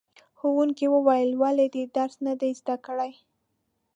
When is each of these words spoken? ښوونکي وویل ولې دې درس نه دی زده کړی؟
ښوونکي 0.37 0.85
وویل 0.91 1.31
ولې 1.41 1.65
دې 1.73 1.83
درس 1.97 2.15
نه 2.27 2.33
دی 2.41 2.51
زده 2.59 2.75
کړی؟ 2.85 3.11